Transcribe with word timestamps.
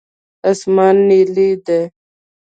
اسمان 0.51 0.95
نیلي 1.07 1.49
دی. 1.65 1.81